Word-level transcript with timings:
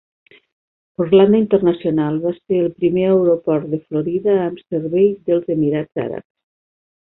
Orlando 1.03 1.37
International 1.43 2.17
va 2.23 2.31
ser 2.37 2.63
el 2.63 2.71
primer 2.79 3.05
aeroport 3.11 3.69
de 3.75 3.81
Florida 3.91 4.35
amb 4.47 4.65
servei 4.73 5.15
dels 5.31 5.55
Emirats 5.59 6.05
Àrabs. 6.09 6.31